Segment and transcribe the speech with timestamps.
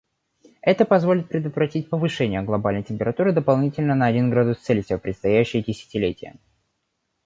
[0.63, 6.37] Это позволит предотвратить повышение глобальной температуры дополнительно на один градус Цельсия в предстоящие десятилетия.